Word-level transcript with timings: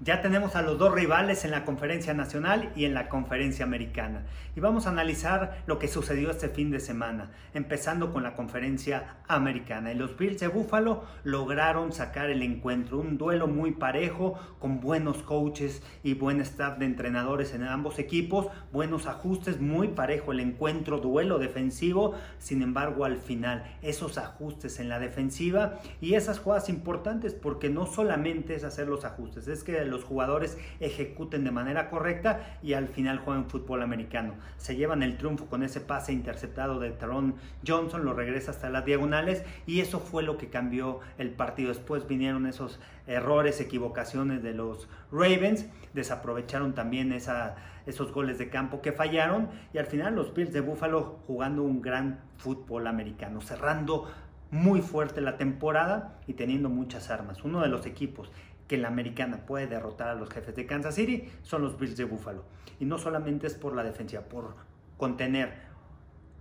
Ya 0.00 0.20
tenemos 0.20 0.56
a 0.56 0.60
los 0.60 0.78
dos 0.78 0.92
rivales 0.92 1.46
en 1.46 1.50
la 1.50 1.64
conferencia 1.64 2.12
nacional 2.12 2.70
y 2.76 2.84
en 2.84 2.92
la 2.92 3.08
conferencia 3.08 3.64
americana. 3.64 4.26
Y 4.54 4.60
vamos 4.60 4.86
a 4.86 4.90
analizar 4.90 5.62
lo 5.66 5.78
que 5.78 5.88
sucedió 5.88 6.30
este 6.30 6.50
fin 6.50 6.70
de 6.70 6.80
semana, 6.80 7.30
empezando 7.54 8.12
con 8.12 8.22
la 8.22 8.34
conferencia 8.34 9.16
americana. 9.26 9.92
Y 9.92 9.94
los 9.94 10.18
Bills 10.18 10.38
de 10.40 10.48
Buffalo 10.48 11.04
lograron 11.24 11.94
sacar 11.94 12.28
el 12.28 12.42
encuentro, 12.42 12.98
un 12.98 13.16
duelo 13.16 13.46
muy 13.46 13.70
parejo, 13.70 14.38
con 14.58 14.80
buenos 14.80 15.22
coaches 15.22 15.82
y 16.02 16.12
buen 16.12 16.42
staff 16.42 16.76
de 16.76 16.84
entrenadores 16.84 17.54
en 17.54 17.62
ambos 17.62 17.98
equipos, 17.98 18.48
buenos 18.72 19.06
ajustes, 19.06 19.62
muy 19.62 19.88
parejo 19.88 20.32
el 20.32 20.40
encuentro, 20.40 20.98
duelo 20.98 21.38
defensivo. 21.38 22.14
Sin 22.38 22.60
embargo, 22.60 23.06
al 23.06 23.16
final, 23.16 23.64
esos 23.80 24.18
ajustes 24.18 24.78
en 24.78 24.90
la 24.90 24.98
defensiva 24.98 25.80
y 26.02 26.14
esas 26.14 26.38
jugadas 26.38 26.68
importantes, 26.68 27.32
porque 27.32 27.70
no 27.70 27.86
solamente 27.86 28.54
es 28.54 28.62
hacer 28.62 28.88
los 28.88 29.06
ajustes, 29.06 29.48
es 29.48 29.64
que 29.64 29.85
los 29.86 30.04
jugadores 30.04 30.58
ejecuten 30.80 31.44
de 31.44 31.50
manera 31.50 31.90
correcta 31.90 32.58
y 32.62 32.74
al 32.74 32.88
final 32.88 33.18
juegan 33.18 33.48
fútbol 33.48 33.82
americano. 33.82 34.34
Se 34.56 34.76
llevan 34.76 35.02
el 35.02 35.16
triunfo 35.16 35.46
con 35.46 35.62
ese 35.62 35.80
pase 35.80 36.12
interceptado 36.12 36.78
de 36.80 36.90
Taron 36.90 37.36
Johnson, 37.66 38.04
lo 38.04 38.14
regresa 38.14 38.50
hasta 38.50 38.70
las 38.70 38.84
diagonales 38.84 39.44
y 39.66 39.80
eso 39.80 40.00
fue 40.00 40.22
lo 40.22 40.38
que 40.38 40.48
cambió 40.48 41.00
el 41.18 41.30
partido. 41.30 41.68
Después 41.68 42.06
vinieron 42.06 42.46
esos 42.46 42.80
errores, 43.06 43.60
equivocaciones 43.60 44.42
de 44.42 44.54
los 44.54 44.88
Ravens, 45.12 45.66
desaprovecharon 45.94 46.74
también 46.74 47.12
esa, 47.12 47.56
esos 47.86 48.12
goles 48.12 48.38
de 48.38 48.50
campo 48.50 48.82
que 48.82 48.92
fallaron 48.92 49.48
y 49.72 49.78
al 49.78 49.86
final 49.86 50.14
los 50.14 50.34
Bills 50.34 50.52
de 50.52 50.60
Buffalo 50.60 51.20
jugando 51.26 51.62
un 51.62 51.80
gran 51.80 52.20
fútbol 52.36 52.86
americano, 52.86 53.40
cerrando 53.40 54.08
muy 54.50 54.80
fuerte 54.80 55.20
la 55.20 55.36
temporada 55.36 56.18
y 56.26 56.34
teniendo 56.34 56.68
muchas 56.68 57.10
armas. 57.10 57.44
Uno 57.44 57.62
de 57.62 57.68
los 57.68 57.86
equipos 57.86 58.30
que 58.68 58.76
la 58.76 58.88
americana 58.88 59.46
puede 59.46 59.66
derrotar 59.66 60.08
a 60.08 60.14
los 60.14 60.30
jefes 60.30 60.56
de 60.56 60.66
Kansas 60.66 60.94
City 60.94 61.28
son 61.42 61.62
los 61.62 61.78
Bills 61.78 61.96
de 61.96 62.04
Buffalo. 62.04 62.44
Y 62.80 62.84
no 62.84 62.98
solamente 62.98 63.46
es 63.46 63.54
por 63.54 63.74
la 63.74 63.84
defensiva, 63.84 64.22
por 64.22 64.56
contener 64.96 65.65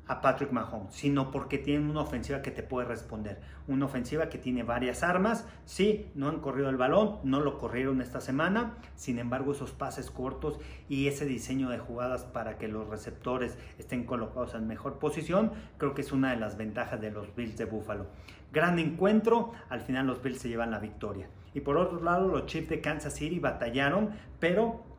a 0.08 0.22
Patrick 0.22 0.52
Mahomes, 0.52 0.94
sino 0.94 1.32
porque 1.32 1.58
tienen 1.58 1.90
una 1.90 2.02
ofensiva 2.02 2.42
que 2.42 2.52
te 2.52 2.64
puede 2.64 2.88
responder. 2.88 3.42
Una 3.68 3.86
ofensiva 3.86 4.30
que 4.30 4.38
tiene 4.38 4.64
varias 4.64 5.02
armas. 5.02 5.48
Sí, 5.66 6.12
no 6.14 6.30
han 6.30 6.40
corrido 6.40 6.70
el 6.70 6.78
balón, 6.78 7.18
no 7.24 7.40
lo 7.40 7.58
corrieron 7.58 8.02
esta 8.02 8.22
semana. 8.22 8.76
Sin 8.96 9.18
embargo, 9.18 9.54
esos 9.54 9.72
pases 9.72 10.12
cortos 10.12 10.60
y 10.88 11.08
ese 11.08 11.26
diseño 11.26 11.70
de 11.70 11.80
jugadas 11.80 12.24
para 12.26 12.58
que 12.58 12.68
los 12.68 12.88
receptores 12.88 13.58
estén 13.80 14.04
colocados 14.04 14.54
en 14.54 14.68
mejor 14.68 15.00
posición, 15.00 15.52
creo 15.78 15.96
que 15.96 16.02
es 16.02 16.12
una 16.12 16.32
de 16.32 16.38
las 16.38 16.58
ventajas 16.58 17.02
de 17.02 17.12
los 17.12 17.36
Bills 17.36 17.58
de 17.58 17.66
Buffalo. 17.66 18.06
Gran 18.54 18.80
encuentro, 18.80 19.52
al 19.70 19.82
final 19.82 20.08
los 20.08 20.22
Bills 20.22 20.40
se 20.40 20.50
llevan 20.50 20.72
la 20.72 20.80
victoria. 20.80 21.28
Y 21.54 21.62
por 21.62 21.78
otro 21.78 22.02
lado, 22.02 22.28
los 22.28 22.46
Chiefs 22.46 22.70
de 22.70 22.82
Kansas 22.82 23.16
City 23.16 23.40
batallaron, 23.40 24.12
pero 24.40 24.95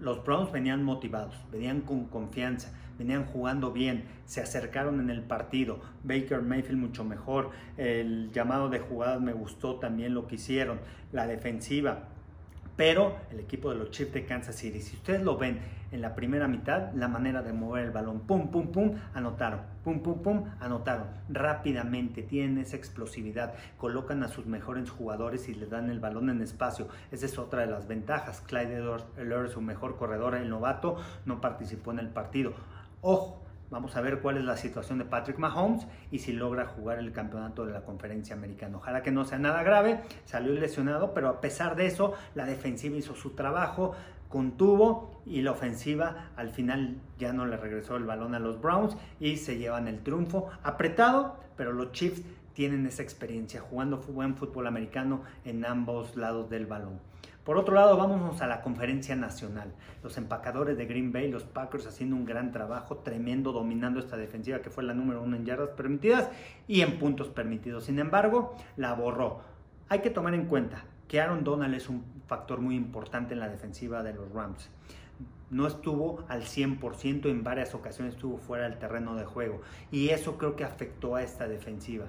los 0.00 0.24
Browns 0.24 0.50
venían 0.50 0.82
motivados, 0.82 1.34
venían 1.52 1.82
con 1.82 2.06
confianza, 2.06 2.72
venían 2.98 3.24
jugando 3.26 3.72
bien, 3.72 4.04
se 4.24 4.40
acercaron 4.40 5.00
en 5.00 5.10
el 5.10 5.22
partido. 5.22 5.80
Baker 6.04 6.42
Mayfield 6.42 6.78
mucho 6.78 7.04
mejor, 7.04 7.50
el 7.76 8.30
llamado 8.32 8.68
de 8.68 8.78
jugadas 8.78 9.20
me 9.20 9.32
gustó 9.32 9.76
también 9.76 10.14
lo 10.14 10.26
que 10.26 10.36
hicieron, 10.36 10.80
la 11.12 11.26
defensiva 11.26 12.08
pero 12.80 13.14
el 13.30 13.40
equipo 13.40 13.68
de 13.68 13.76
los 13.76 13.90
Chiefs 13.90 14.14
de 14.14 14.24
Kansas 14.24 14.56
City, 14.56 14.80
si 14.80 14.96
ustedes 14.96 15.20
lo 15.20 15.36
ven 15.36 15.60
en 15.92 16.00
la 16.00 16.14
primera 16.14 16.48
mitad, 16.48 16.94
la 16.94 17.08
manera 17.08 17.42
de 17.42 17.52
mover 17.52 17.84
el 17.84 17.90
balón, 17.90 18.20
pum, 18.20 18.50
pum, 18.50 18.72
pum, 18.72 18.94
anotaron, 19.12 19.60
pum, 19.84 20.00
pum, 20.00 20.22
pum, 20.22 20.44
anotaron, 20.60 21.08
rápidamente, 21.28 22.22
tienen 22.22 22.56
esa 22.56 22.76
explosividad, 22.76 23.52
colocan 23.76 24.22
a 24.22 24.28
sus 24.28 24.46
mejores 24.46 24.88
jugadores 24.88 25.46
y 25.50 25.54
les 25.54 25.68
dan 25.68 25.90
el 25.90 26.00
balón 26.00 26.30
en 26.30 26.40
espacio, 26.40 26.88
esa 27.12 27.26
es 27.26 27.38
otra 27.38 27.60
de 27.60 27.66
las 27.66 27.86
ventajas, 27.86 28.40
Clyde 28.40 28.76
Edwards, 28.76 29.52
su 29.52 29.60
mejor 29.60 29.98
corredor, 29.98 30.34
el 30.34 30.48
novato, 30.48 30.96
no 31.26 31.42
participó 31.42 31.92
en 31.92 31.98
el 31.98 32.08
partido, 32.08 32.54
ojo, 33.02 33.42
Vamos 33.70 33.96
a 33.96 34.00
ver 34.00 34.20
cuál 34.20 34.36
es 34.36 34.44
la 34.44 34.56
situación 34.56 34.98
de 34.98 35.04
Patrick 35.04 35.38
Mahomes 35.38 35.86
y 36.10 36.18
si 36.18 36.32
logra 36.32 36.66
jugar 36.66 36.98
el 36.98 37.12
campeonato 37.12 37.64
de 37.64 37.72
la 37.72 37.82
conferencia 37.82 38.34
americana. 38.34 38.78
Ojalá 38.78 39.02
que 39.02 39.12
no 39.12 39.24
sea 39.24 39.38
nada 39.38 39.62
grave, 39.62 40.00
salió 40.24 40.52
lesionado, 40.52 41.14
pero 41.14 41.28
a 41.28 41.40
pesar 41.40 41.76
de 41.76 41.86
eso, 41.86 42.14
la 42.34 42.46
defensiva 42.46 42.96
hizo 42.96 43.14
su 43.14 43.30
trabajo, 43.30 43.94
contuvo 44.28 45.22
y 45.24 45.42
la 45.42 45.52
ofensiva 45.52 46.30
al 46.36 46.50
final 46.50 46.96
ya 47.18 47.32
no 47.32 47.46
le 47.46 47.56
regresó 47.56 47.96
el 47.96 48.04
balón 48.04 48.34
a 48.34 48.40
los 48.40 48.60
Browns 48.60 48.96
y 49.20 49.36
se 49.36 49.56
llevan 49.56 49.86
el 49.86 50.02
triunfo 50.02 50.48
apretado, 50.64 51.36
pero 51.56 51.72
los 51.72 51.92
Chiefs 51.92 52.22
tienen 52.54 52.86
esa 52.86 53.02
experiencia 53.02 53.60
jugando 53.60 53.98
buen 53.98 54.36
fútbol 54.36 54.66
americano 54.66 55.22
en 55.44 55.64
ambos 55.64 56.16
lados 56.16 56.50
del 56.50 56.66
balón. 56.66 57.00
Por 57.44 57.56
otro 57.56 57.74
lado, 57.74 57.96
vámonos 57.96 58.42
a 58.42 58.46
la 58.46 58.60
conferencia 58.60 59.16
nacional. 59.16 59.72
Los 60.02 60.18
empacadores 60.18 60.76
de 60.76 60.86
Green 60.86 61.10
Bay, 61.10 61.30
los 61.30 61.44
Packers 61.44 61.86
haciendo 61.86 62.14
un 62.14 62.24
gran 62.24 62.52
trabajo, 62.52 62.98
tremendo, 62.98 63.52
dominando 63.52 63.98
esta 63.98 64.16
defensiva 64.16 64.60
que 64.60 64.70
fue 64.70 64.84
la 64.84 64.92
número 64.92 65.22
uno 65.22 65.36
en 65.36 65.46
yardas 65.46 65.70
permitidas 65.70 66.30
y 66.68 66.82
en 66.82 66.98
puntos 66.98 67.28
permitidos. 67.28 67.84
Sin 67.84 67.98
embargo, 67.98 68.54
la 68.76 68.92
borró. 68.92 69.40
Hay 69.88 70.00
que 70.00 70.10
tomar 70.10 70.34
en 70.34 70.46
cuenta 70.46 70.84
que 71.08 71.20
Aaron 71.20 71.42
Donald 71.42 71.74
es 71.74 71.88
un 71.88 72.04
factor 72.28 72.60
muy 72.60 72.76
importante 72.76 73.34
en 73.34 73.40
la 73.40 73.48
defensiva 73.48 74.02
de 74.02 74.12
los 74.12 74.30
Rams. 74.32 74.70
No 75.50 75.66
estuvo 75.66 76.24
al 76.28 76.42
100%, 76.42 77.28
en 77.28 77.42
varias 77.42 77.74
ocasiones 77.74 78.14
estuvo 78.14 78.38
fuera 78.38 78.68
del 78.68 78.78
terreno 78.78 79.16
de 79.16 79.24
juego 79.24 79.60
y 79.90 80.10
eso 80.10 80.38
creo 80.38 80.54
que 80.54 80.64
afectó 80.64 81.16
a 81.16 81.22
esta 81.22 81.48
defensiva. 81.48 82.06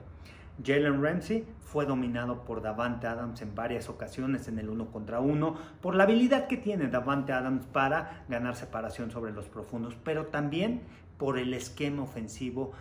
Jalen 0.63 1.01
Ramsey 1.01 1.47
fue 1.59 1.85
dominado 1.85 2.43
por 2.43 2.61
Davante 2.61 3.07
Adams 3.07 3.41
en 3.41 3.55
varias 3.55 3.89
ocasiones 3.89 4.47
en 4.47 4.59
el 4.59 4.69
uno 4.69 4.91
contra 4.91 5.19
uno, 5.19 5.55
por 5.81 5.95
la 5.95 6.03
habilidad 6.03 6.47
que 6.47 6.57
tiene 6.57 6.87
Davante 6.87 7.33
Adams 7.33 7.65
para 7.65 8.25
ganar 8.29 8.55
separación 8.55 9.09
sobre 9.09 9.31
los 9.31 9.47
profundos, 9.47 9.95
pero 10.03 10.27
también 10.27 10.81
por 11.17 11.39
el 11.39 11.53
esquema 11.53 12.03
ofensivo 12.03 12.73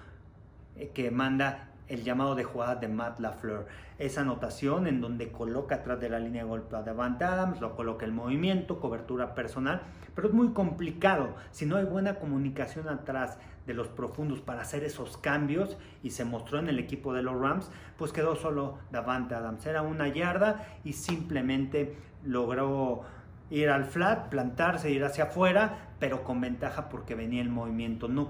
eh, 0.77 0.91
que 0.93 1.11
manda 1.11 1.70
el 1.91 2.05
llamado 2.05 2.35
de 2.35 2.45
jugada 2.45 2.77
de 2.77 2.89
Matt 2.89 3.21
LaFleur. 3.21 3.67
Esa 3.99 4.23
anotación 4.23 4.87
en 4.87 5.01
donde 5.01 5.31
coloca 5.31 5.75
atrás 5.77 6.01
de 6.01 6.09
la 6.09 6.21
línea 6.21 6.45
de 6.45 6.49
golpe 6.49 6.77
a 6.77 6.83
Davante 6.83 7.25
Adams, 7.25 7.61
lo 7.61 7.77
coloca 7.77 8.07
el 8.07 8.13
movimiento, 8.13 8.81
cobertura 8.81 9.35
personal, 9.35 9.83
pero 10.15 10.29
es 10.29 10.35
muy 10.35 10.53
complicado. 10.53 11.35
Si 11.51 11.67
no 11.67 11.77
hay 11.77 11.85
buena 11.85 12.15
comunicación 12.15 12.89
atrás 12.89 13.39
de 13.67 13.75
los 13.75 13.89
profundos 13.89 14.41
para 14.41 14.63
hacer 14.63 14.85
esos 14.85 15.17
cambios 15.17 15.77
y 16.03 16.11
se 16.11 16.25
mostró 16.25 16.61
en 16.61 16.69
el 16.69 16.79
equipo 16.79 17.13
de 17.13 17.23
los 17.23 17.39
Rams, 17.39 17.71
pues 17.99 18.13
quedó 18.13 18.37
solo 18.37 18.79
Davante 18.91 19.35
Adams. 19.35 19.67
Era 19.67 19.83
una 19.83 20.09
yarda 20.09 20.67
y 20.85 20.95
simplemente 20.95 21.97
logró 22.25 23.03
ir 23.51 23.69
al 23.69 23.85
flat, 23.85 24.29
plantarse, 24.29 24.91
ir 24.91 25.05
hacia 25.05 25.25
afuera, 25.25 25.91
pero 25.99 26.23
con 26.23 26.41
ventaja 26.41 26.89
porque 26.89 27.15
venía 27.15 27.43
el 27.43 27.51
movimiento. 27.51 28.09
No, 28.09 28.29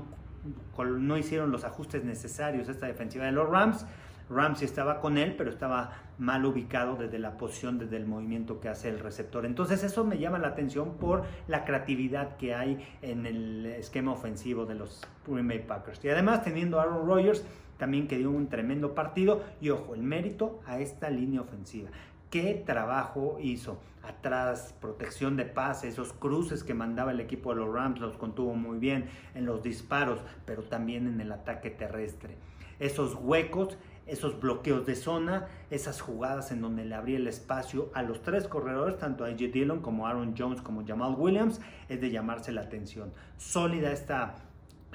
no 0.79 1.19
hicieron 1.19 1.51
los 1.51 1.65
ajustes 1.65 2.05
necesarios 2.05 2.69
esta 2.69 2.87
defensiva 2.87 3.25
de 3.25 3.33
los 3.33 3.49
Rams. 3.49 3.87
Ramsey 4.31 4.65
estaba 4.65 5.01
con 5.01 5.19
él, 5.19 5.35
pero 5.37 5.51
estaba 5.51 5.93
mal 6.19 6.45
ubicado 6.47 6.95
desde 6.95 7.19
la 7.19 7.37
posición, 7.37 7.79
desde 7.79 7.97
el 7.97 8.07
movimiento 8.07 8.61
que 8.61 8.69
hace 8.69 8.89
el 8.89 9.01
receptor. 9.01 9.45
Entonces 9.45 9.83
eso 9.83 10.05
me 10.05 10.19
llama 10.19 10.39
la 10.39 10.49
atención 10.49 10.97
por 10.99 11.25
la 11.49 11.65
creatividad 11.65 12.37
que 12.37 12.55
hay 12.55 12.79
en 13.03 13.27
el 13.27 13.67
esquema 13.67 14.13
ofensivo 14.13 14.67
de 14.67 14.77
los 14.77 15.03
Green 15.27 15.49
Bay 15.49 15.65
Packers. 15.67 16.05
Y 16.05 16.09
además 16.09 16.45
teniendo 16.45 16.79
a 16.79 16.85
Aaron 16.85 17.07
Rodgers 17.07 17.45
también 17.77 18.07
que 18.07 18.19
dio 18.19 18.31
un 18.31 18.49
tremendo 18.49 18.95
partido 18.95 19.43
y 19.61 19.71
ojo, 19.71 19.95
el 19.95 20.03
mérito 20.03 20.61
a 20.67 20.79
esta 20.79 21.11
línea 21.11 21.41
ofensiva. 21.41 21.89
¿Qué 22.31 22.63
trabajo 22.65 23.39
hizo? 23.41 23.81
Atrás, 24.03 24.75
protección 24.81 25.37
de 25.37 25.45
pase, 25.45 25.89
esos 25.89 26.13
cruces 26.13 26.65
que 26.65 26.75
mandaba 26.75 27.11
el 27.11 27.21
equipo 27.21 27.51
de 27.51 27.61
los 27.61 27.75
Rams 27.75 28.01
los 28.01 28.17
contuvo 28.17 28.55
muy 28.55 28.79
bien 28.79 29.11
en 29.35 29.47
los 29.47 29.63
disparos, 29.63 30.21
pero 30.47 30.63
también 30.63 31.07
en 31.07 31.21
el 31.21 31.33
ataque 31.33 31.71
terrestre. 31.71 32.37
Esos 32.79 33.17
huecos 33.17 33.77
esos 34.11 34.41
bloqueos 34.41 34.87
de 34.87 34.97
zona, 34.97 35.47
esas 35.71 36.01
jugadas 36.01 36.51
en 36.51 36.61
donde 36.61 36.85
le 36.85 36.97
abría 36.97 37.17
el 37.17 37.29
espacio 37.29 37.91
a 37.95 38.03
los 38.03 38.23
tres 38.23 38.49
corredores, 38.49 38.99
tanto 38.99 39.25
a 39.25 39.29
AJ 39.29 39.53
Dillon 39.53 39.81
como 39.81 40.07
Aaron 40.07 40.35
Jones 40.37 40.61
como 40.63 40.85
Jamal 40.85 41.15
Williams, 41.17 41.61
es 41.89 42.01
de 42.01 42.11
llamarse 42.11 42.51
la 42.51 42.63
atención. 42.63 43.13
Sólida 43.39 43.93
esta 43.93 44.35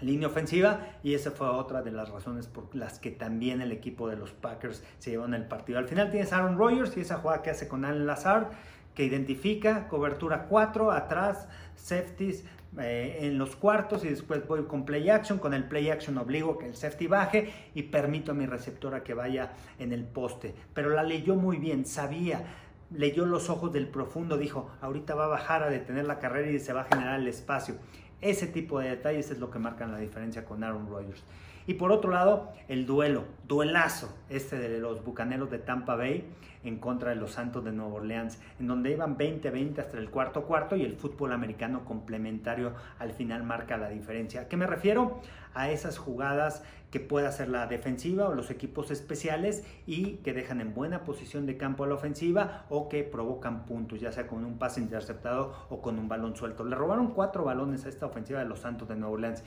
línea 0.01 0.27
ofensiva 0.27 0.81
y 1.03 1.13
esa 1.13 1.31
fue 1.31 1.47
otra 1.47 1.81
de 1.81 1.91
las 1.91 2.09
razones 2.09 2.47
por 2.47 2.73
las 2.75 2.99
que 2.99 3.11
también 3.11 3.61
el 3.61 3.71
equipo 3.71 4.09
de 4.09 4.17
los 4.17 4.31
Packers 4.31 4.83
se 4.99 5.11
llevó 5.11 5.25
en 5.25 5.33
el 5.33 5.45
partido. 5.45 5.79
Al 5.79 5.87
final 5.87 6.11
tienes 6.11 6.33
Aaron 6.33 6.57
Rodgers 6.57 6.95
y 6.97 7.01
esa 7.01 7.17
jugada 7.17 7.41
que 7.41 7.49
hace 7.49 7.67
con 7.67 7.85
Alan 7.85 8.05
Lazard 8.05 8.47
que 8.93 9.03
identifica 9.03 9.87
cobertura 9.87 10.47
4 10.47 10.91
atrás, 10.91 11.47
safeties 11.75 12.45
eh, 12.79 13.19
en 13.21 13.37
los 13.37 13.55
cuartos 13.55 14.03
y 14.03 14.09
después 14.09 14.45
voy 14.47 14.63
con 14.63 14.85
play 14.85 15.09
action. 15.09 15.37
Con 15.37 15.53
el 15.53 15.65
play 15.65 15.89
action 15.89 16.17
obligo 16.17 16.57
que 16.57 16.67
el 16.67 16.75
safety 16.75 17.07
baje 17.07 17.53
y 17.73 17.83
permito 17.83 18.31
a 18.31 18.35
mi 18.35 18.45
receptora 18.45 19.03
que 19.03 19.13
vaya 19.13 19.53
en 19.79 19.93
el 19.93 20.03
poste. 20.03 20.55
Pero 20.73 20.89
la 20.89 21.03
leyó 21.03 21.35
muy 21.35 21.57
bien, 21.57 21.85
sabía, 21.85 22.43
leyó 22.91 23.25
los 23.25 23.49
ojos 23.49 23.71
del 23.71 23.87
profundo, 23.87 24.37
dijo, 24.37 24.71
ahorita 24.81 25.15
va 25.15 25.25
a 25.25 25.29
bajar 25.29 25.63
a 25.63 25.69
detener 25.69 26.05
la 26.05 26.19
carrera 26.19 26.49
y 26.49 26.59
se 26.59 26.73
va 26.73 26.81
a 26.81 26.85
generar 26.85 27.19
el 27.19 27.27
espacio. 27.27 27.75
Ese 28.21 28.47
tipo 28.47 28.79
de 28.79 28.89
detalles 28.89 29.29
es 29.31 29.39
lo 29.39 29.51
que 29.51 29.59
marcan 29.59 29.91
la 29.91 29.99
diferencia 29.99 30.45
con 30.45 30.63
Aaron 30.63 30.87
Rodgers. 30.89 31.23
Y 31.67 31.75
por 31.75 31.91
otro 31.91 32.11
lado, 32.11 32.51
el 32.67 32.85
duelo, 32.85 33.23
duelazo, 33.47 34.15
este 34.29 34.57
de 34.57 34.79
los 34.79 35.03
Bucaneros 35.03 35.49
de 35.49 35.59
Tampa 35.59 35.95
Bay 35.95 36.25
en 36.65 36.79
contra 36.79 37.11
de 37.11 37.15
los 37.15 37.31
Santos 37.31 37.63
de 37.63 37.71
Nueva 37.71 37.93
Orleans, 37.93 38.39
en 38.59 38.67
donde 38.67 38.91
iban 38.91 39.17
20-20 39.17 39.79
hasta 39.79 39.97
el 39.97 40.09
cuarto 40.09 40.43
cuarto 40.43 40.75
y 40.75 40.83
el 40.83 40.95
fútbol 40.95 41.31
americano 41.31 41.85
complementario 41.85 42.73
al 42.99 43.11
final 43.11 43.43
marca 43.43 43.77
la 43.77 43.89
diferencia. 43.89 44.41
¿A 44.41 44.47
qué 44.47 44.57
me 44.57 44.67
refiero? 44.67 45.21
A 45.53 45.69
esas 45.69 45.97
jugadas 45.97 46.63
que 46.91 46.99
puede 46.99 47.27
hacer 47.27 47.49
la 47.49 47.67
defensiva 47.67 48.27
o 48.29 48.33
los 48.33 48.49
equipos 48.49 48.89
especiales 48.89 49.63
y 49.85 50.17
que 50.17 50.33
dejan 50.33 50.61
en 50.61 50.73
buena 50.73 51.03
posición 51.03 51.45
de 51.45 51.57
campo 51.57 51.83
a 51.83 51.87
la 51.87 51.95
ofensiva 51.95 52.65
o 52.69 52.89
que 52.89 53.03
provocan 53.03 53.65
puntos, 53.65 53.99
ya 53.99 54.11
sea 54.11 54.27
con 54.27 54.45
un 54.45 54.57
pase 54.57 54.81
interceptado 54.81 55.53
o 55.69 55.81
con 55.81 55.99
un 55.99 56.07
balón 56.07 56.35
suelto. 56.35 56.63
Le 56.63 56.75
robaron 56.75 57.11
cuatro 57.11 57.43
balones 57.43 57.85
a 57.85 57.89
esta 57.89 58.05
ofensiva 58.05 58.39
de 58.39 58.45
los 58.45 58.59
Santos 58.59 58.87
de 58.87 58.95
Nueva 58.95 59.13
Orleans. 59.13 59.43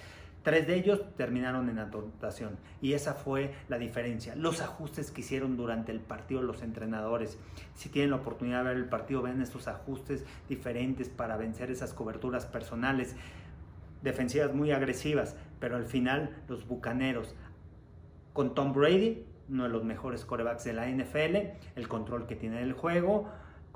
Tres 0.49 0.67
de 0.67 0.77
ellos 0.77 1.03
terminaron 1.19 1.69
en 1.69 1.79
anotación 1.79 2.57
y 2.81 2.95
esa 2.95 3.13
fue 3.13 3.53
la 3.69 3.77
diferencia. 3.77 4.35
Los 4.35 4.63
ajustes 4.63 5.11
que 5.11 5.21
hicieron 5.21 5.59
durante 5.59 5.93
el 5.93 6.01
partido 6.01 6.41
los 6.41 6.63
entrenadores. 6.63 7.37
Si 7.75 7.91
tienen 7.91 8.13
la 8.13 8.17
oportunidad 8.17 8.61
de 8.61 8.71
ver 8.71 8.77
el 8.79 8.87
partido, 8.87 9.21
ven 9.21 9.43
estos 9.43 9.69
ajustes 9.69 10.25
diferentes 10.49 11.11
para 11.11 11.37
vencer 11.37 11.71
esas 11.71 11.93
coberturas 11.93 12.47
personales. 12.47 13.15
Defensivas 14.01 14.55
muy 14.55 14.71
agresivas, 14.71 15.37
pero 15.61 15.77
al 15.77 15.85
final 15.85 16.35
los 16.49 16.67
Bucaneros 16.67 17.35
con 18.33 18.55
Tom 18.55 18.73
Brady, 18.73 19.27
uno 19.51 19.65
de 19.65 19.69
los 19.69 19.85
mejores 19.85 20.25
corebacks 20.25 20.65
de 20.65 20.73
la 20.73 20.89
NFL, 20.89 21.59
el 21.77 21.89
control 21.89 22.27
que 22.27 22.37
tiene 22.37 22.61
del 22.61 22.73
juego, 22.73 23.29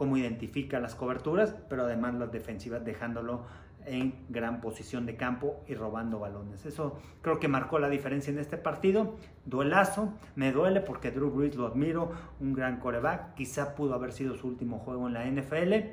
cómo 0.03 0.17
identifica 0.17 0.81
las 0.81 0.97
coberturas, 0.97 1.55
pero 1.69 1.85
además 1.85 2.15
las 2.15 2.33
defensivas 2.33 2.85
dejándolo 2.85 3.45
en 3.87 4.27
gran 4.31 4.61
posición 4.61 5.07
de 5.07 5.15
campo 5.15 5.63
y 5.69 5.77
robando 5.77 6.19
balones. 6.19 6.67
Eso 6.67 6.99
creo 7.21 7.39
que 7.39 7.47
marcó 7.47 7.79
la 7.79 7.89
diferencia 7.89 8.33
en 8.33 8.41
este 8.41 8.57
partido. 8.57 9.15
Duelazo, 9.47 10.13
me 10.35 10.51
duele 10.51 10.81
porque 10.81 11.13
Drew 11.13 11.31
Brees 11.31 11.55
lo 11.55 11.69
admiro, 11.69 12.11
un 12.41 12.53
gran 12.53 12.81
coreback, 12.81 13.35
quizá 13.35 13.77
pudo 13.77 13.95
haber 13.95 14.11
sido 14.11 14.35
su 14.35 14.49
último 14.49 14.81
juego 14.81 15.07
en 15.07 15.15
la 15.15 15.25
NFL. 15.25 15.93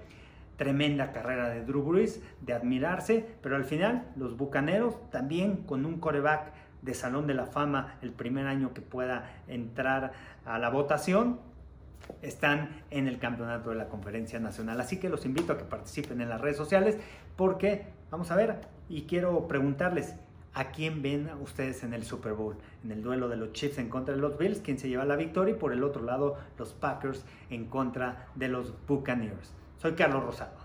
Tremenda 0.58 1.12
carrera 1.12 1.48
de 1.50 1.64
Drew 1.64 1.84
Brees, 1.84 2.24
de 2.42 2.54
admirarse, 2.54 3.24
pero 3.44 3.58
al 3.58 3.64
final 3.64 4.08
los 4.16 4.36
Bucaneros 4.38 5.08
también 5.12 5.58
con 5.68 5.86
un 5.86 6.00
coreback 6.00 6.52
de 6.82 6.96
Salón 6.96 7.28
de 7.28 7.36
la 7.36 7.46
Fama 7.46 8.00
el 8.02 8.12
primer 8.12 8.48
año 8.48 8.74
que 8.74 8.82
pueda 8.82 9.30
entrar 9.48 10.14
a 10.46 10.58
la 10.58 10.70
votación, 10.72 11.40
están 12.22 12.84
en 12.92 13.08
el 13.08 13.20
campeonato 13.20 13.70
de 13.70 13.76
la 13.76 13.88
conferencia 13.88 14.40
nacional. 14.40 14.80
Así 14.82 14.98
que 14.98 15.10
los 15.10 15.26
invito 15.26 15.54
a 15.54 15.58
que 15.58 15.64
participen 15.64 16.22
en 16.22 16.30
las 16.30 16.42
redes 16.42 16.58
sociales 16.58 16.98
porque, 17.36 17.86
vamos 18.12 18.32
a 18.32 18.36
ver, 18.36 18.62
y 18.90 19.04
quiero 19.04 19.48
preguntarles, 19.48 20.16
¿a 20.54 20.72
quién 20.72 21.02
ven 21.02 21.30
ustedes 21.42 21.84
en 21.84 21.94
el 21.94 22.04
Super 22.04 22.34
Bowl? 22.34 22.58
En 22.84 22.92
el 22.92 23.02
duelo 23.02 23.30
de 23.30 23.38
los 23.38 23.54
Chiefs 23.54 23.78
en 23.78 23.90
contra 23.90 24.16
de 24.16 24.22
los 24.22 24.38
Bills, 24.38 24.60
¿quién 24.60 24.80
se 24.80 24.90
lleva 24.90 25.06
la 25.06 25.16
victoria? 25.16 25.56
Y 25.56 25.58
por 25.58 25.74
el 25.74 25.84
otro 25.84 26.04
lado, 26.04 26.38
los 26.58 26.74
Packers 26.74 27.24
en 27.50 27.66
contra 27.66 28.28
de 28.36 28.50
los 28.50 28.74
Buccaneers. 28.88 29.54
Soy 29.78 29.94
Carlos 29.94 30.24
Rosado. 30.24 30.59